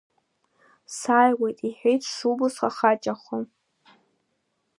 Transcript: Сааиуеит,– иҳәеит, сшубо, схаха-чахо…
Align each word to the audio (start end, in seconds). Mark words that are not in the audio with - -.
Сааиуеит,– 0.97 1.57
иҳәеит, 1.67 2.01
сшубо, 2.07 2.47
схаха-чахо… 2.55 3.37